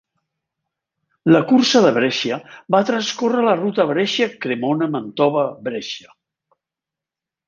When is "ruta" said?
3.59-3.85